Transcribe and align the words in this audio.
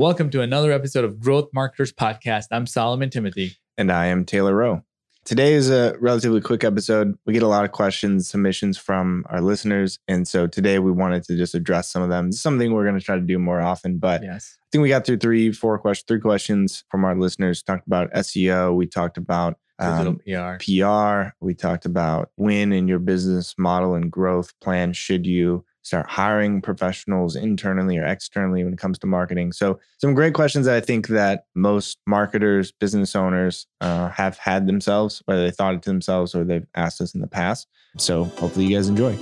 Welcome 0.00 0.30
to 0.30 0.40
another 0.40 0.72
episode 0.72 1.04
of 1.04 1.20
Growth 1.20 1.50
Marketers 1.52 1.92
Podcast. 1.92 2.46
I'm 2.52 2.66
Solomon 2.66 3.10
Thimothy. 3.10 3.56
And 3.76 3.92
I 3.92 4.06
am 4.06 4.24
Taylor 4.24 4.54
Rowe. 4.54 4.82
Today 5.26 5.52
is 5.52 5.68
a 5.68 5.94
relatively 6.00 6.40
quick 6.40 6.64
episode. 6.64 7.18
We 7.26 7.34
get 7.34 7.42
a 7.42 7.46
lot 7.46 7.66
of 7.66 7.72
questions, 7.72 8.26
submissions 8.26 8.78
from 8.78 9.26
our 9.28 9.42
listeners. 9.42 9.98
And 10.08 10.26
so 10.26 10.46
today 10.46 10.78
we 10.78 10.90
wanted 10.90 11.24
to 11.24 11.36
just 11.36 11.54
address 11.54 11.92
some 11.92 12.00
of 12.00 12.08
them. 12.08 12.28
It's 12.28 12.40
something 12.40 12.72
we're 12.72 12.86
going 12.86 12.98
to 12.98 13.04
try 13.04 13.16
to 13.16 13.20
do 13.20 13.38
more 13.38 13.60
often. 13.60 13.98
But 13.98 14.22
yes. 14.22 14.56
I 14.58 14.66
think 14.72 14.80
we 14.80 14.88
got 14.88 15.04
through 15.04 15.18
three, 15.18 15.52
four 15.52 15.78
questions, 15.78 16.06
three 16.08 16.20
questions 16.20 16.82
from 16.88 17.04
our 17.04 17.14
listeners. 17.14 17.62
Talked 17.62 17.86
about 17.86 18.10
SEO. 18.12 18.74
We 18.74 18.86
talked 18.86 19.18
about 19.18 19.58
um, 19.80 20.18
PR. 20.26 20.56
PR. 20.64 21.34
We 21.44 21.52
talked 21.52 21.84
about 21.84 22.30
when 22.36 22.72
in 22.72 22.88
your 22.88 23.00
business 23.00 23.54
model 23.58 23.94
and 23.94 24.10
growth 24.10 24.58
plan 24.60 24.94
should 24.94 25.26
you 25.26 25.66
start 25.82 26.08
hiring 26.08 26.60
professionals 26.60 27.36
internally 27.36 27.98
or 27.98 28.04
externally 28.04 28.62
when 28.64 28.72
it 28.72 28.78
comes 28.78 28.98
to 28.98 29.06
marketing. 29.06 29.52
So 29.52 29.80
some 29.98 30.14
great 30.14 30.34
questions 30.34 30.66
that 30.66 30.76
i 30.76 30.80
think 30.80 31.08
that 31.08 31.44
most 31.54 31.98
marketers 32.06 32.72
business 32.72 33.16
owners 33.16 33.66
uh, 33.80 34.08
have 34.10 34.36
had 34.38 34.66
themselves 34.66 35.22
whether 35.24 35.42
they 35.44 35.50
thought 35.50 35.74
it 35.74 35.82
to 35.82 35.90
themselves 35.90 36.34
or 36.34 36.44
they've 36.44 36.66
asked 36.74 37.00
us 37.00 37.14
in 37.14 37.20
the 37.20 37.26
past. 37.26 37.66
So 37.96 38.24
hopefully 38.24 38.66
you 38.66 38.76
guys 38.76 38.88
enjoy. 38.88 39.16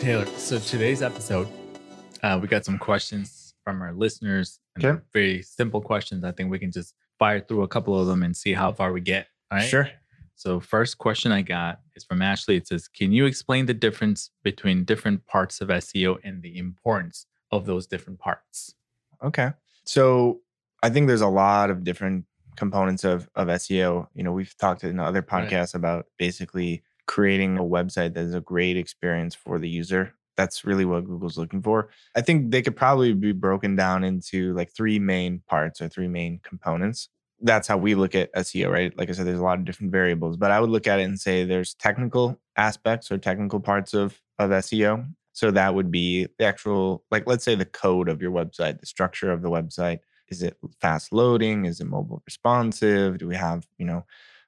Taylor 0.00 0.26
so 0.36 0.58
today's 0.58 1.02
episode 1.02 1.48
uh, 2.22 2.38
we 2.40 2.46
got 2.46 2.64
some 2.64 2.78
questions 2.78 3.54
from 3.64 3.82
our 3.82 3.92
listeners 3.92 4.60
okay. 4.78 5.00
very 5.12 5.42
simple 5.42 5.80
questions. 5.80 6.24
I 6.24 6.30
think 6.30 6.50
we 6.50 6.58
can 6.58 6.70
just 6.70 6.94
fire 7.18 7.40
through 7.40 7.62
a 7.62 7.68
couple 7.68 7.98
of 7.98 8.06
them 8.06 8.22
and 8.22 8.36
see 8.36 8.52
how 8.52 8.72
far 8.72 8.92
we 8.92 9.00
get 9.00 9.26
all 9.50 9.58
right? 9.58 9.64
Sure 9.66 9.90
so, 10.36 10.60
first 10.60 10.98
question 10.98 11.32
I 11.32 11.40
got 11.40 11.80
is 11.94 12.04
from 12.04 12.20
Ashley. 12.20 12.56
It 12.56 12.68
says, 12.68 12.88
Can 12.88 13.10
you 13.10 13.24
explain 13.24 13.64
the 13.64 13.74
difference 13.74 14.30
between 14.44 14.84
different 14.84 15.26
parts 15.26 15.62
of 15.62 15.68
SEO 15.68 16.18
and 16.22 16.42
the 16.42 16.58
importance 16.58 17.26
of 17.50 17.64
those 17.64 17.86
different 17.86 18.18
parts? 18.18 18.74
Okay. 19.22 19.52
So, 19.84 20.40
I 20.82 20.90
think 20.90 21.08
there's 21.08 21.22
a 21.22 21.26
lot 21.26 21.70
of 21.70 21.84
different 21.84 22.26
components 22.56 23.02
of, 23.02 23.30
of 23.34 23.48
SEO. 23.48 24.08
You 24.14 24.24
know, 24.24 24.32
we've 24.32 24.56
talked 24.58 24.84
in 24.84 25.00
other 25.00 25.22
podcasts 25.22 25.72
right. 25.72 25.76
about 25.76 26.06
basically 26.18 26.82
creating 27.06 27.56
a 27.56 27.62
website 27.62 28.12
that 28.12 28.24
is 28.24 28.34
a 28.34 28.40
great 28.42 28.76
experience 28.76 29.34
for 29.34 29.58
the 29.58 29.68
user. 29.68 30.12
That's 30.36 30.66
really 30.66 30.84
what 30.84 31.06
Google's 31.06 31.38
looking 31.38 31.62
for. 31.62 31.88
I 32.14 32.20
think 32.20 32.50
they 32.50 32.60
could 32.60 32.76
probably 32.76 33.14
be 33.14 33.32
broken 33.32 33.74
down 33.74 34.04
into 34.04 34.52
like 34.52 34.70
three 34.70 34.98
main 34.98 35.40
parts 35.48 35.80
or 35.80 35.88
three 35.88 36.08
main 36.08 36.40
components 36.42 37.08
that's 37.40 37.68
how 37.68 37.76
we 37.76 37.94
look 37.94 38.14
at 38.14 38.32
SEO, 38.34 38.70
right? 38.70 38.96
Like 38.96 39.10
I 39.10 39.12
said, 39.12 39.26
there's 39.26 39.38
a 39.38 39.44
lot 39.44 39.58
of 39.58 39.64
different 39.64 39.92
variables, 39.92 40.36
but 40.36 40.50
I 40.50 40.60
would 40.60 40.70
look 40.70 40.86
at 40.86 41.00
it 41.00 41.04
and 41.04 41.20
say 41.20 41.44
there's 41.44 41.74
technical 41.74 42.40
aspects 42.56 43.10
or 43.10 43.18
technical 43.18 43.60
parts 43.60 43.94
of 43.94 44.20
of 44.38 44.50
SEO. 44.50 45.06
So 45.32 45.50
that 45.50 45.74
would 45.74 45.90
be 45.90 46.26
the 46.38 46.46
actual, 46.46 47.04
like 47.10 47.26
let's 47.26 47.44
say 47.44 47.54
the 47.54 47.66
code 47.66 48.08
of 48.08 48.22
your 48.22 48.30
website, 48.30 48.80
the 48.80 48.86
structure 48.86 49.30
of 49.30 49.42
the 49.42 49.50
website. 49.50 49.98
Is 50.28 50.42
it 50.42 50.56
fast 50.80 51.12
loading? 51.12 51.66
Is 51.66 51.80
it 51.80 51.86
mobile 51.86 52.22
responsive? 52.26 53.18
Do 53.18 53.28
we 53.28 53.36
have, 53.36 53.66
you 53.78 53.86
know, 53.86 54.04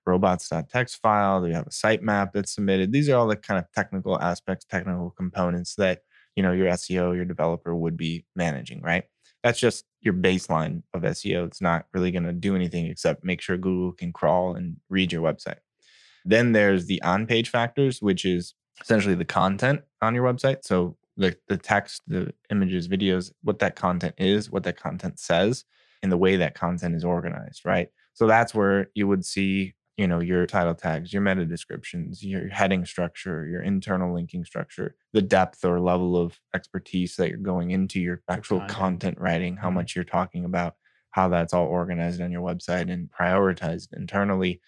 robots.txt 0.07 0.97
file? 1.01 1.41
Do 1.41 1.49
we 1.49 1.55
have 1.55 1.67
a 1.67 1.71
sitemap 1.71 2.33
that's 2.33 2.55
submitted? 2.55 2.93
These 2.93 3.09
are 3.11 3.17
all 3.17 3.27
the 3.27 3.37
kind 3.37 3.59
of 3.59 3.71
technical 3.73 4.21
aspects, 4.21 4.65
technical 4.65 5.11
components 5.11 5.75
that, 5.77 6.01
you 6.37 6.43
know, 6.43 6.53
your 6.53 6.69
SEO, 6.69 7.15
your 7.15 7.27
developer 7.27 7.75
would 7.75 7.97
be 7.97 8.25
managing, 8.35 8.81
right? 8.81 9.05
That's 9.43 9.59
just 9.59 9.85
your 10.01 10.15
baseline 10.15 10.83
of 10.95 11.03
SEO. 11.03 11.47
It's 11.47 11.61
not 11.61 11.87
really 11.93 12.11
going 12.11 12.25
to 12.25 12.33
do 12.33 12.55
anything 12.55 12.87
except 12.87 13.25
make 13.25 13.41
sure 13.41 13.57
Google 13.57 13.93
can 13.93 14.13
crawl 14.13 14.55
and 14.55 14.77
read 14.89 15.13
your 15.13 15.23
website. 15.23 15.59
Then 16.25 16.53
there's 16.53 16.87
the 16.87 17.01
on 17.03 17.27
page 17.27 17.51
factors, 17.51 18.03
which 18.03 18.25
is 18.25 18.55
essentially 18.81 19.15
the 19.15 19.25
content 19.25 19.83
on 20.03 20.15
your 20.15 20.25
website. 20.25 20.59
So 20.63 20.97
the, 21.17 21.37
the 21.49 21.57
text, 21.57 22.03
the 22.07 22.33
images, 22.51 22.89
videos, 22.89 23.33
what 23.43 23.59
that 23.61 23.77
content 23.77 24.15
is, 24.19 24.51
what 24.51 24.63
that 24.65 24.81
content 24.81 25.19
says, 25.19 25.65
and 26.03 26.13
the 26.13 26.17
way 26.17 26.37
that 26.37 26.55
content 26.55 26.95
is 26.95 27.05
organized, 27.05 27.63
right? 27.65 27.89
So 28.15 28.27
that's 28.27 28.55
where 28.55 28.91
you 28.95 29.09
would 29.09 29.25
see 29.25 29.75
you 29.99 30.07
know 30.07 30.21
your 30.21 30.47
title 30.47 30.75
tags 30.75 31.13
your 31.13 31.21
meta 31.21 31.45
descriptions 31.45 32.23
your 32.23 32.49
heading 32.49 32.87
structure 32.87 33.47
your 33.47 33.63
internal 33.63 34.15
linking 34.15 34.45
structure 34.45 34.95
the 35.13 35.21
depth 35.21 35.65
or 35.65 35.81
level 35.81 36.17
of 36.17 36.39
expertise 36.55 37.17
that 37.17 37.29
you're 37.29 37.39
going 37.39 37.73
into 37.73 38.01
your 38.01 38.23
actual 38.29 38.61
content, 38.61 38.79
content 38.79 39.19
writing 39.21 39.57
how 39.57 39.67
mm-hmm. 39.69 39.79
much 39.79 39.97
you're 39.97 40.05
talking 40.05 40.45
about 40.45 40.77
how 41.11 41.29
that's 41.29 41.53
all 41.53 41.67
organized 41.67 42.21
on 42.21 42.31
your 42.31 42.43
website 42.43 42.93
and 42.93 43.11
prioritized 43.11 43.89
internally. 43.97 44.61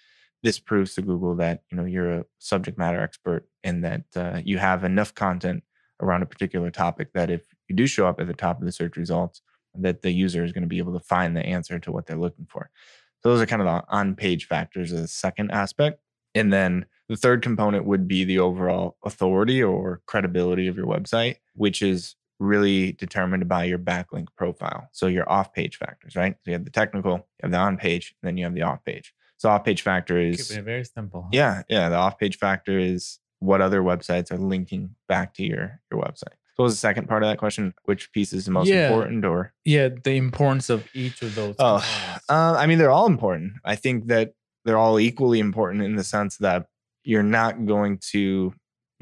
This 0.42 0.58
proves 0.58 0.94
to 0.94 1.02
google 1.02 1.36
that 1.36 1.62
you 1.70 1.76
know 1.76 1.84
you're 1.84 2.12
a 2.12 2.24
subject 2.38 2.76
matter 2.76 3.00
expert 3.00 3.46
and 3.62 3.84
that 3.84 4.04
uh, 4.16 4.40
you 4.44 4.58
have 4.58 4.84
enough 4.84 5.14
content 5.14 5.62
around 6.02 6.22
a 6.22 6.26
particular 6.26 6.70
topic 6.70 7.12
that 7.12 7.30
if 7.30 7.42
you 7.68 7.76
do 7.76 7.86
show 7.86 8.06
up 8.06 8.20
at 8.20 8.26
the 8.26 8.34
top 8.34 8.58
of 8.58 8.64
the 8.64 8.72
search 8.72 8.96
results 8.96 9.42
that 9.74 10.02
the 10.02 10.10
user 10.10 10.42
is 10.42 10.50
going 10.50 10.62
to 10.62 10.68
be 10.68 10.78
able 10.78 10.94
to 10.94 11.04
find 11.04 11.36
the 11.36 11.46
answer 11.46 11.78
to 11.78 11.92
what 11.92 12.06
they're 12.06 12.16
looking 12.16 12.46
for 12.50 12.70
those 13.22 13.40
are 13.40 13.46
kind 13.46 13.62
of 13.62 13.66
the 13.66 13.82
on 13.88 14.14
page 14.14 14.46
factors 14.46 14.92
as 14.92 15.00
a 15.00 15.08
second 15.08 15.50
aspect. 15.50 16.00
And 16.34 16.52
then 16.52 16.86
the 17.08 17.16
third 17.16 17.42
component 17.42 17.84
would 17.84 18.06
be 18.06 18.24
the 18.24 18.38
overall 18.38 18.96
authority 19.04 19.62
or 19.62 20.00
credibility 20.06 20.68
of 20.68 20.76
your 20.76 20.86
website, 20.86 21.36
which 21.54 21.82
is 21.82 22.14
really 22.38 22.92
determined 22.92 23.48
by 23.48 23.64
your 23.64 23.78
backlink 23.78 24.28
profile. 24.36 24.88
So 24.92 25.06
your 25.06 25.30
off 25.30 25.52
page 25.52 25.76
factors, 25.76 26.16
right? 26.16 26.34
So 26.44 26.50
you 26.50 26.52
have 26.54 26.64
the 26.64 26.70
technical, 26.70 27.12
you 27.12 27.24
have 27.42 27.50
the 27.50 27.58
on 27.58 27.76
page, 27.76 28.14
then 28.22 28.36
you 28.36 28.44
have 28.44 28.54
the 28.54 28.62
off 28.62 28.84
page. 28.84 29.12
So 29.36 29.48
off 29.48 29.64
page 29.64 29.82
factor 29.82 30.18
is 30.18 30.48
Keeping 30.48 30.62
it 30.62 30.64
very 30.64 30.84
simple. 30.84 31.22
Huh? 31.22 31.28
Yeah, 31.32 31.62
yeah. 31.68 31.88
The 31.88 31.96
off 31.96 32.18
page 32.18 32.38
factor 32.38 32.78
is 32.78 33.18
what 33.38 33.60
other 33.60 33.80
websites 33.80 34.30
are 34.30 34.38
linking 34.38 34.94
back 35.08 35.34
to 35.34 35.42
your 35.42 35.80
your 35.90 36.02
website. 36.02 36.34
So 36.56 36.62
what 36.62 36.64
was 36.64 36.74
the 36.74 36.80
second 36.80 37.08
part 37.08 37.22
of 37.22 37.28
that 37.28 37.38
question? 37.38 37.72
Which 37.84 38.12
piece 38.12 38.32
is 38.32 38.44
the 38.44 38.50
most 38.50 38.68
yeah. 38.68 38.88
important 38.88 39.24
or? 39.24 39.52
Yeah, 39.64 39.88
the 39.88 40.16
importance 40.16 40.68
of 40.68 40.86
each 40.94 41.22
of 41.22 41.34
those. 41.34 41.54
Oh, 41.58 41.76
uh, 42.28 42.56
I 42.58 42.66
mean, 42.66 42.78
they're 42.78 42.90
all 42.90 43.06
important. 43.06 43.54
I 43.64 43.76
think 43.76 44.08
that 44.08 44.34
they're 44.64 44.78
all 44.78 45.00
equally 45.00 45.40
important 45.40 45.82
in 45.82 45.96
the 45.96 46.04
sense 46.04 46.36
that 46.38 46.66
you're 47.04 47.22
not 47.22 47.64
going 47.66 47.98
to 48.10 48.52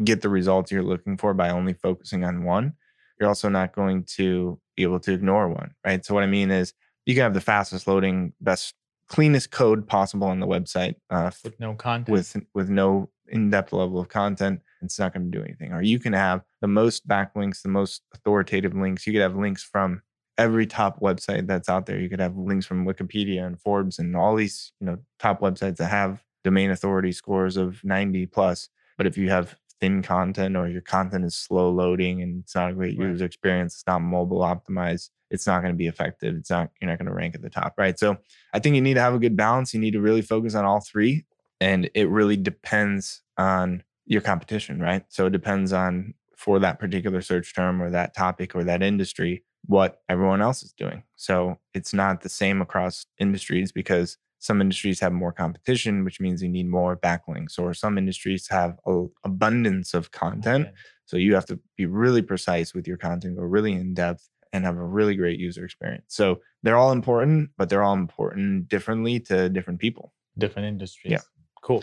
get 0.05 0.23
the 0.23 0.29
results 0.29 0.71
you're 0.71 0.83
looking 0.83 1.17
for 1.17 1.35
by 1.35 1.51
only 1.51 1.73
focusing 1.73 2.25
on 2.25 2.45
one. 2.45 2.75
You're 3.19 3.29
also 3.29 3.49
not 3.49 3.75
going 3.75 4.05
to 4.17 4.61
be 4.77 4.85
able 4.85 5.01
to 5.01 5.13
ignore 5.13 5.49
one, 5.49 5.73
right? 5.85 6.05
So 6.05 6.15
what 6.15 6.23
I 6.23 6.29
mean 6.29 6.51
is 6.51 6.73
you 7.07 7.15
can 7.15 7.23
have 7.23 7.35
the 7.35 7.41
fastest 7.41 7.89
loading, 7.89 8.33
best, 8.41 8.75
cleanest 9.09 9.51
code 9.51 9.89
possible 9.89 10.29
on 10.29 10.39
the 10.39 10.47
website 10.47 10.95
uh, 11.11 11.31
with 11.43 11.59
no 11.59 11.75
content, 11.75 12.13
with 12.13 12.37
with 12.55 12.69
no 12.69 13.11
in-depth 13.27 13.73
level 13.73 13.99
of 13.99 14.09
content 14.09 14.61
it's 14.87 14.99
not 14.99 15.13
going 15.13 15.31
to 15.31 15.39
do 15.39 15.45
anything. 15.45 15.73
Or 15.73 15.83
you 15.83 15.99
can 15.99 16.13
have 16.13 16.43
the 16.61 16.69
most 16.69 17.07
backlinks, 17.09 17.63
the 17.63 17.69
most 17.69 18.03
authoritative 18.15 18.75
links. 18.75 19.07
You 19.07 19.13
could 19.13 19.23
have 19.23 19.37
links 19.37 19.63
from 19.63 20.03
every 20.37 20.67
top 20.67 21.01
website 21.01 21.47
that's 21.47 21.69
out 21.69 21.87
there. 21.87 21.99
You 21.99 22.09
could 22.09 22.21
have 22.21 22.37
links 22.37 22.65
from 22.65 22.87
Wikipedia 22.87 23.45
and 23.45 23.61
Forbes 23.61 23.99
and 23.99 24.17
all 24.17 24.37
these, 24.37 24.73
you 24.81 24.87
know, 24.87 24.99
top 25.19 25.41
websites 25.41 25.77
that 25.77 25.89
have 25.89 26.23
domain 26.45 26.71
authority 26.71 27.13
scores 27.13 27.57
of 27.57 27.83
90 27.85 28.27
plus. 28.27 28.69
But 28.97 29.07
if 29.07 29.19
you 29.19 29.31
have 29.31 29.57
thin 29.81 30.03
content 30.03 30.57
or 30.57 30.69
your 30.69 30.81
content 30.81 31.25
is 31.25 31.37
slow 31.37 31.71
loading 31.71 32.23
and 32.23 32.43
it's 32.43 32.55
not 32.55 32.71
a 32.71 32.75
great 32.75 32.99
right. 32.99 33.09
user 33.09 33.25
experience, 33.25 33.75
it's 33.75 33.87
not 33.87 34.01
mobile 34.01 34.41
optimized, 34.41 35.11
it's 35.31 35.47
not 35.47 35.61
going 35.61 35.73
to 35.73 35.77
be 35.77 35.87
effective. 35.87 36.37
It's 36.37 36.51
not, 36.51 36.71
you're 36.81 36.89
not 36.89 36.99
going 36.99 37.09
to 37.09 37.15
rank 37.15 37.35
at 37.35 37.43
the 37.43 37.51
top, 37.51 37.75
right? 37.77 37.99
So 37.99 38.17
I 38.53 38.61
think 38.61 38.77
you 38.77 38.83
need 38.83 38.95
to 38.95 39.01
have 39.01 39.15
a 39.15 39.19
good 39.19 39.37
balance. 39.37 39.75
You 39.75 39.81
need 39.81 39.93
to 39.93 40.01
really 40.01 40.23
focus 40.23 40.55
on 40.55 40.65
all 40.65 40.81
three. 40.81 41.25
And 41.61 41.91
it 41.95 42.09
really 42.09 42.37
depends 42.37 43.23
on 43.37 43.83
your 44.09 44.23
competition, 44.23 44.81
right? 44.81 45.05
So 45.09 45.27
it 45.27 45.33
depends 45.33 45.73
on 45.73 46.15
for 46.37 46.59
that 46.59 46.79
particular 46.79 47.21
search 47.21 47.55
term 47.55 47.83
or 47.83 47.91
that 47.91 48.15
topic 48.15 48.55
or 48.55 48.65
that 48.65 48.83
industry 48.83 49.45
what 49.67 50.01
everyone 50.09 50.41
else 50.41 50.63
is 50.63 50.73
doing. 50.73 51.03
So 51.17 51.59
it's 51.75 51.93
not 51.93 52.23
the 52.23 52.29
same 52.29 52.63
across 52.63 53.05
industries 53.19 53.71
because 53.71 54.17
some 54.39 54.61
industries 54.61 55.01
have 55.01 55.13
more 55.13 55.33
competition, 55.33 56.05
which 56.05 56.21
means 56.21 56.43
you 56.43 56.49
need 56.49 56.69
more 56.69 56.97
backlinks, 56.97 57.59
or 57.59 57.75
some 57.75 57.99
industries 57.99 58.47
have 58.49 58.79
an 58.87 59.11
abundance 59.25 59.95
of 59.95 60.13
content. 60.13 60.69
Okay. 60.69 60.77
So 61.07 61.17
you 61.17 61.35
have 61.35 61.47
to 61.47 61.59
be 61.77 61.87
really 61.87 62.23
precise 62.23 62.73
with 62.73 62.87
your 62.87 62.97
content, 62.97 63.37
go 63.37 63.43
really 63.43 63.73
in 63.73 63.95
depth, 63.95 64.29
and 64.53 64.65
have 64.65 64.77
a 64.77 64.85
really 64.85 65.17
great 65.17 65.41
user 65.41 65.65
experience. 65.65 66.05
So 66.09 66.41
they're 66.63 66.77
all 66.77 66.93
important, 66.93 67.51
but 67.59 67.69
they're 67.69 67.83
all 67.83 67.95
important 67.95 68.69
differently 68.69 69.19
to 69.21 69.49
different 69.49 69.81
people, 69.81 70.15
different 70.39 70.69
industries. 70.69 71.13
Yeah. 71.13 71.21
Cool. 71.63 71.83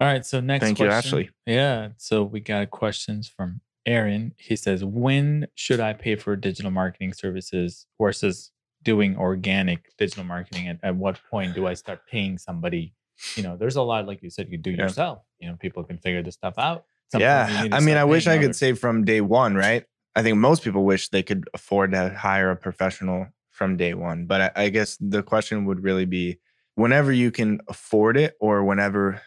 All 0.00 0.06
right. 0.06 0.24
So 0.24 0.40
next 0.40 0.64
Thank 0.64 0.78
question. 0.78 0.90
you, 0.90 0.96
Ashley. 0.96 1.30
Yeah. 1.46 1.88
So 1.98 2.22
we 2.22 2.40
got 2.40 2.70
questions 2.70 3.28
from 3.28 3.60
Aaron. 3.84 4.34
He 4.38 4.56
says, 4.56 4.82
When 4.84 5.46
should 5.54 5.80
I 5.80 5.92
pay 5.92 6.16
for 6.16 6.36
digital 6.36 6.70
marketing 6.70 7.12
services 7.12 7.86
versus 8.00 8.50
doing 8.82 9.16
organic 9.16 9.94
digital 9.98 10.24
marketing? 10.24 10.68
At, 10.68 10.78
at 10.82 10.96
what 10.96 11.20
point 11.30 11.54
do 11.54 11.66
I 11.66 11.74
start 11.74 12.06
paying 12.06 12.38
somebody? 12.38 12.94
You 13.36 13.42
know, 13.42 13.56
there's 13.56 13.76
a 13.76 13.82
lot, 13.82 14.06
like 14.06 14.22
you 14.22 14.30
said, 14.30 14.48
you 14.50 14.56
do 14.56 14.70
yeah. 14.70 14.84
yourself. 14.84 15.22
You 15.38 15.48
know, 15.50 15.56
people 15.56 15.84
can 15.84 15.98
figure 15.98 16.22
this 16.22 16.34
stuff 16.34 16.54
out. 16.56 16.84
Yeah. 17.14 17.68
I 17.72 17.80
mean, 17.80 17.96
I 17.96 18.04
wish 18.04 18.26
I 18.26 18.38
could 18.38 18.56
say 18.56 18.72
from 18.72 19.04
day 19.04 19.20
one, 19.20 19.54
right? 19.54 19.84
I 20.16 20.22
think 20.22 20.38
most 20.38 20.62
people 20.62 20.84
wish 20.84 21.08
they 21.08 21.22
could 21.22 21.48
afford 21.52 21.92
to 21.92 22.10
hire 22.10 22.50
a 22.50 22.56
professional 22.56 23.26
from 23.50 23.76
day 23.76 23.94
one. 23.94 24.26
But 24.26 24.40
I, 24.40 24.64
I 24.64 24.68
guess 24.70 24.96
the 25.00 25.22
question 25.22 25.66
would 25.66 25.82
really 25.82 26.06
be 26.06 26.38
whenever 26.76 27.12
you 27.12 27.30
can 27.30 27.60
afford 27.68 28.16
it 28.16 28.36
or 28.40 28.64
whenever 28.64 29.20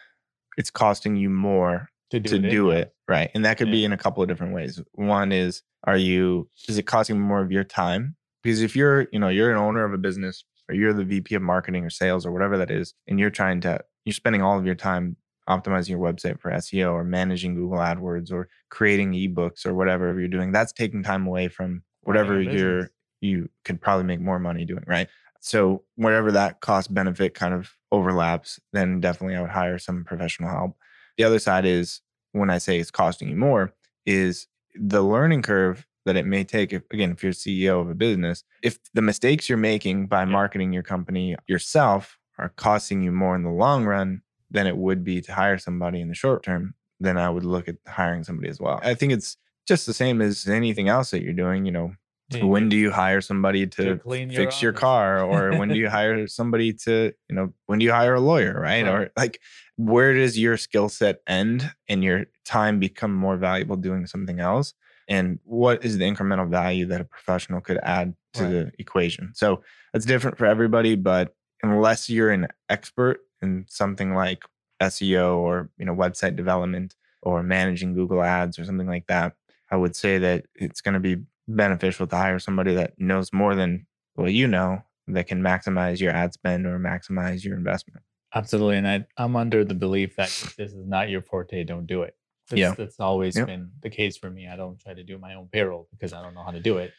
it's 0.56 0.70
costing 0.70 1.16
you 1.16 1.30
more 1.30 1.88
to 2.10 2.20
do, 2.20 2.40
to 2.40 2.46
it, 2.46 2.50
do 2.50 2.70
it 2.70 2.94
right? 3.08 3.30
And 3.34 3.44
that 3.44 3.58
could 3.58 3.70
be 3.70 3.84
in 3.84 3.92
a 3.92 3.96
couple 3.96 4.22
of 4.22 4.28
different 4.28 4.54
ways. 4.54 4.80
One 4.92 5.32
is, 5.32 5.62
are 5.84 5.96
you 5.96 6.48
is 6.68 6.78
it 6.78 6.86
costing 6.86 7.20
more 7.20 7.40
of 7.40 7.52
your 7.52 7.64
time? 7.64 8.16
Because 8.42 8.62
if 8.62 8.76
you're, 8.76 9.06
you 9.12 9.18
know, 9.18 9.28
you're 9.28 9.50
an 9.50 9.58
owner 9.58 9.84
of 9.84 9.92
a 9.92 9.98
business 9.98 10.44
or 10.68 10.74
you're 10.74 10.92
the 10.92 11.04
VP 11.04 11.34
of 11.34 11.42
marketing 11.42 11.84
or 11.84 11.90
sales 11.90 12.24
or 12.24 12.32
whatever 12.32 12.56
that 12.58 12.70
is, 12.70 12.94
and 13.06 13.18
you're 13.18 13.30
trying 13.30 13.60
to 13.62 13.80
you're 14.04 14.14
spending 14.14 14.42
all 14.42 14.58
of 14.58 14.66
your 14.66 14.74
time 14.74 15.16
optimizing 15.48 15.90
your 15.90 15.98
website 15.98 16.40
for 16.40 16.50
SEO 16.50 16.92
or 16.92 17.04
managing 17.04 17.54
Google 17.54 17.78
AdWords 17.78 18.32
or 18.32 18.48
creating 18.70 19.12
ebooks 19.12 19.66
or 19.66 19.74
whatever 19.74 20.18
you're 20.18 20.28
doing, 20.28 20.52
that's 20.52 20.72
taking 20.72 21.02
time 21.02 21.26
away 21.26 21.48
from 21.48 21.82
whatever 22.02 22.38
a 22.38 22.44
you're 22.44 22.76
business. 22.76 22.92
you 23.20 23.48
could 23.64 23.80
probably 23.80 24.04
make 24.04 24.20
more 24.20 24.38
money 24.38 24.64
doing, 24.64 24.84
right? 24.86 25.08
So 25.40 25.84
whatever 25.96 26.32
that 26.32 26.62
cost 26.62 26.92
benefit 26.92 27.34
kind 27.34 27.52
of 27.52 27.70
overlaps, 27.94 28.60
then 28.72 29.00
definitely 29.00 29.36
I 29.36 29.40
would 29.40 29.50
hire 29.50 29.78
some 29.78 30.04
professional 30.04 30.50
help. 30.50 30.76
The 31.16 31.24
other 31.24 31.38
side 31.38 31.64
is 31.64 32.00
when 32.32 32.50
I 32.50 32.58
say 32.58 32.78
it's 32.78 32.90
costing 32.90 33.28
you 33.28 33.36
more, 33.36 33.72
is 34.06 34.46
the 34.74 35.02
learning 35.02 35.42
curve 35.42 35.86
that 36.04 36.16
it 36.16 36.26
may 36.26 36.44
take. 36.44 36.72
If 36.72 36.82
again, 36.90 37.12
if 37.12 37.22
you're 37.22 37.32
CEO 37.32 37.80
of 37.80 37.88
a 37.88 37.94
business, 37.94 38.44
if 38.62 38.78
the 38.92 39.02
mistakes 39.02 39.48
you're 39.48 39.58
making 39.58 40.06
by 40.06 40.24
marketing 40.24 40.72
your 40.72 40.82
company 40.82 41.36
yourself 41.46 42.18
are 42.38 42.50
costing 42.50 43.02
you 43.02 43.12
more 43.12 43.36
in 43.36 43.44
the 43.44 43.50
long 43.50 43.84
run 43.84 44.22
than 44.50 44.66
it 44.66 44.76
would 44.76 45.04
be 45.04 45.20
to 45.20 45.32
hire 45.32 45.58
somebody 45.58 46.00
in 46.00 46.08
the 46.08 46.14
short 46.14 46.42
term, 46.42 46.74
then 47.00 47.16
I 47.16 47.30
would 47.30 47.44
look 47.44 47.68
at 47.68 47.76
hiring 47.86 48.24
somebody 48.24 48.48
as 48.48 48.60
well. 48.60 48.80
I 48.82 48.94
think 48.94 49.12
it's 49.12 49.36
just 49.66 49.86
the 49.86 49.94
same 49.94 50.20
as 50.20 50.46
anything 50.46 50.88
else 50.88 51.10
that 51.10 51.22
you're 51.22 51.32
doing. 51.32 51.64
You 51.64 51.72
know, 51.72 51.94
Yeah, 52.34 52.44
when 52.44 52.68
do 52.68 52.76
you 52.76 52.90
hire 52.90 53.20
somebody 53.20 53.66
to, 53.66 53.82
To 53.82 53.84
your 53.86 53.98
fix 54.30 54.62
your 54.62 54.72
car? 54.72 55.22
Or 55.22 55.56
when 55.58 55.68
do 55.68 55.76
you 55.78 55.88
hire 55.98 56.26
somebody 56.26 56.72
to 56.84 57.12
you 57.28 57.34
know 57.36 57.52
when 57.66 57.78
do 57.78 57.84
you 57.84 57.92
hire 57.92 58.14
a 58.14 58.20
lawyer 58.20 58.52
right, 58.60 58.84
Right. 58.84 58.90
or 58.92 59.10
like 59.16 59.40
where 59.76 60.14
does 60.14 60.38
your 60.38 60.56
skill 60.56 60.88
set 60.88 61.20
end 61.26 61.70
and 61.88 62.04
your 62.04 62.26
time 62.44 62.78
become 62.78 63.12
more 63.14 63.36
valuable 63.36 63.76
doing 63.76 64.06
something 64.06 64.40
else? 64.40 64.74
And 65.08 65.38
what 65.44 65.84
is 65.84 65.98
the 65.98 66.04
incremental 66.04 66.48
value 66.48 66.86
that 66.86 67.00
a 67.00 67.04
professional 67.04 67.60
could 67.60 67.78
add 67.82 68.14
to 68.34 68.42
Right. 68.42 68.50
the 68.50 68.72
equation? 68.78 69.32
So 69.34 69.62
it's 69.94 70.04
different 70.06 70.38
for 70.38 70.46
everybody 70.46 70.94
but 70.96 71.34
unless 71.62 72.10
you're 72.10 72.30
an 72.30 72.48
expert 72.68 73.20
in 73.42 73.64
something 73.68 74.14
like 74.14 74.42
seo 74.82 75.36
or 75.36 75.70
you 75.78 75.84
know 75.86 75.94
website 75.94 76.34
development 76.36 76.94
or 77.22 77.42
managing 77.42 77.94
google 77.94 78.22
ads 78.22 78.58
or 78.58 78.64
something 78.64 78.88
like 78.88 79.06
that 79.06 79.34
I 79.70 79.76
would 79.76 79.96
say 79.96 80.18
that 80.18 80.46
it's 80.54 80.80
going 80.80 80.94
to 80.94 81.00
be 81.00 81.16
beneficial 81.48 82.06
to 82.06 82.16
hire 82.16 82.38
somebody 82.38 82.74
that 82.74 82.94
knows 82.98 83.32
more 83.32 83.54
than 83.54 83.86
well 84.16 84.28
you 84.28 84.46
know 84.48 84.82
that 85.08 85.26
can 85.26 85.42
maximize 85.42 86.00
your 86.00 86.12
ad 86.12 86.32
spend 86.32 86.66
or 86.66 86.78
maximize 86.78 87.44
your 87.44 87.56
investment. 87.56 88.02
Absolutely. 88.34 88.78
And 88.78 88.88
I, 88.88 89.06
I'm 89.16 89.36
under 89.36 89.64
the 89.64 89.74
belief 89.74 90.16
that 90.16 90.28
if 90.28 90.56
this 90.56 90.72
is 90.72 90.86
not 90.86 91.08
your 91.10 91.20
forte, 91.22 91.62
don't 91.64 91.86
do 91.86 92.02
it. 92.02 92.16
That's, 92.48 92.58
Yeah. 92.58 92.74
that's 92.76 92.98
always 92.98 93.36
Yep. 93.36 93.46
been 93.46 93.70
the 93.82 93.90
case 93.90 94.16
for 94.16 94.30
me. 94.30 94.48
I 94.48 94.56
don't 94.56 94.80
try 94.80 94.94
to 94.94 95.04
do 95.04 95.18
my 95.18 95.34
own 95.34 95.48
payroll 95.52 95.86
because 95.92 96.12
I 96.14 96.22
don't 96.22 96.34
know 96.34 96.42
how 96.42 96.50
to 96.52 96.60
do 96.60 96.78
it. 96.78 96.92